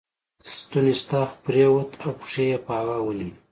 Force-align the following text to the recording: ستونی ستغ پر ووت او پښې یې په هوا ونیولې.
ستونی 0.55 0.93
ستغ 1.01 1.27
پر 1.43 1.55
ووت 1.69 1.91
او 2.03 2.11
پښې 2.19 2.43
یې 2.51 2.57
په 2.65 2.71
هوا 2.79 2.97
ونیولې. 3.01 3.29